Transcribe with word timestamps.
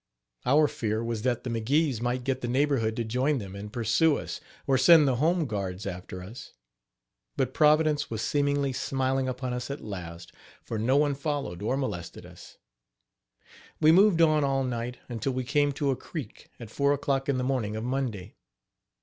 Our 0.47 0.67
fear 0.67 1.03
was 1.03 1.21
that 1.21 1.43
the 1.43 1.49
McGees 1.51 2.01
might 2.01 2.23
get 2.23 2.41
the 2.41 2.47
neighborhood 2.47 2.95
to 2.95 3.03
join 3.03 3.37
them 3.37 3.55
and 3.55 3.71
pursue 3.71 4.17
us, 4.17 4.41
or 4.65 4.75
send 4.75 5.07
the 5.07 5.17
home 5.17 5.45
guards 5.45 5.85
after 5.85 6.23
us; 6.23 6.53
but 7.37 7.53
Providence 7.53 8.09
was 8.09 8.23
seemingly 8.23 8.73
smiling 8.73 9.29
upon 9.29 9.53
us 9.53 9.69
at 9.69 9.79
last, 9.83 10.31
for 10.63 10.79
no 10.79 10.97
one 10.97 11.13
followed 11.13 11.61
or 11.61 11.77
molested 11.77 12.25
us. 12.25 12.57
We 13.79 13.91
moved 13.91 14.23
on 14.23 14.43
all 14.43 14.63
night, 14.63 14.97
until 15.07 15.33
we 15.33 15.43
came 15.43 15.71
to 15.73 15.91
a 15.91 15.95
creek, 15.95 16.49
at 16.59 16.71
four 16.71 16.93
o'clock 16.93 17.29
in 17.29 17.37
the 17.37 17.43
morning 17.43 17.75
of 17.75 17.83
Monday. 17.83 18.33